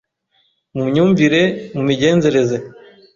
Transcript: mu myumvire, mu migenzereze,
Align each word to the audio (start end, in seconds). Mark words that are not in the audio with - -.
mu 0.75 0.83
myumvire, 0.89 1.41
mu 1.75 1.81
migenzereze, 1.87 2.57